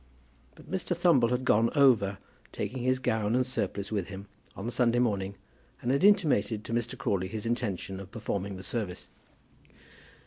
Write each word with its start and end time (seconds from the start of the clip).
But 0.55 0.65
Mr. 0.71 0.97
Thumble 0.97 1.29
had 1.29 1.45
gone 1.45 1.69
over, 1.75 2.17
taking 2.51 2.81
his 2.81 2.97
gown 2.97 3.35
and 3.35 3.45
surplice 3.45 3.91
with 3.91 4.07
him, 4.07 4.25
on 4.55 4.65
the 4.65 4.71
Sunday 4.71 4.97
morning, 4.97 5.35
and 5.79 5.91
had 5.91 6.03
intimated 6.03 6.65
to 6.65 6.73
Mr. 6.73 6.97
Crawley 6.97 7.27
his 7.27 7.45
intention 7.45 7.99
of 7.99 8.09
performing 8.09 8.57
the 8.57 8.63
service. 8.63 9.09